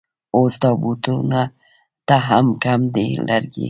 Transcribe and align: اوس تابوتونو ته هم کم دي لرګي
اوس 0.37 0.53
تابوتونو 0.61 1.43
ته 2.07 2.15
هم 2.27 2.47
کم 2.63 2.81
دي 2.95 3.05
لرګي 3.27 3.59